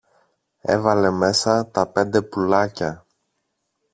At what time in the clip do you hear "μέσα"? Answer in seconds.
1.11-1.67